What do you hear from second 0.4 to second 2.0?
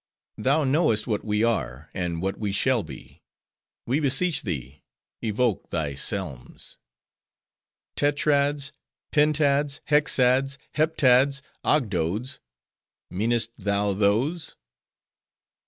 knowest what we are,